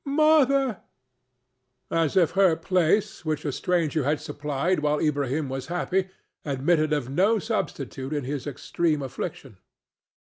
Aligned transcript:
Mother!" 0.03 0.81
as 1.91 2.17
if 2.17 2.31
her 2.31 2.55
place, 2.55 3.23
which 3.23 3.45
a 3.45 3.51
stranger 3.51 4.03
had 4.03 4.19
supplied 4.19 4.79
while 4.79 4.97
Ilbrahim 4.97 5.47
was 5.47 5.67
happy, 5.67 6.07
admitted 6.43 6.91
of 6.91 7.07
no 7.11 7.37
substitute 7.37 8.11
in 8.11 8.23
his 8.23 8.47
extreme 8.47 9.03
affliction. 9.03 9.57